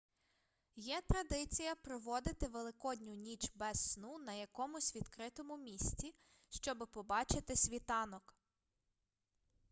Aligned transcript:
є 0.75 1.01
традиція 1.01 1.75
проводити 1.75 2.47
великодню 2.47 3.13
ніч 3.15 3.51
без 3.55 3.91
сну 3.91 4.17
на 4.17 4.33
якомусь 4.33 4.95
відкритому 4.95 5.57
місці 5.57 6.13
щоби 6.49 6.85
побачити 6.85 7.55
світанок 7.55 8.35